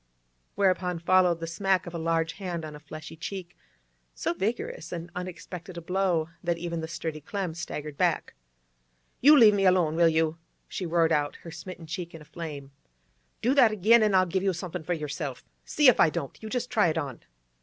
Whereupon 0.55 0.97
followed 0.97 1.39
the 1.41 1.45
smack 1.45 1.85
of 1.85 1.93
a 1.93 1.99
large 1.99 2.31
hand 2.39 2.65
on 2.65 2.75
a 2.75 2.79
fleshy 2.79 3.15
cheek, 3.15 3.55
so 4.15 4.33
vigorous 4.33 4.91
and 4.91 5.11
unexpected 5.13 5.77
a 5.77 5.81
blow 5.81 6.27
that 6.43 6.57
even 6.57 6.81
the 6.81 6.87
sturdy 6.87 7.21
Clem 7.21 7.53
staggered 7.53 7.97
back. 7.99 8.33
'You 9.19 9.37
leave 9.37 9.53
me 9.53 9.63
alone, 9.67 9.95
will 9.95 10.09
you?' 10.09 10.39
she 10.67 10.87
roared 10.87 11.11
out, 11.11 11.35
her 11.43 11.51
smitten 11.51 11.85
cheek 11.85 12.15
in 12.15 12.21
a 12.23 12.25
flame. 12.25 12.71
'Do 13.43 13.53
that 13.53 13.71
again, 13.71 14.01
an' 14.01 14.15
I'll 14.15 14.25
give 14.25 14.41
you 14.41 14.53
somethin' 14.53 14.81
for 14.81 14.93
yerself! 14.93 15.45
See 15.65 15.87
if 15.87 15.99
I 15.99 16.09
don't! 16.09 16.41
You 16.41 16.49
just 16.49 16.71
try 16.71 16.87
it 16.87 16.97
on! 16.97 17.19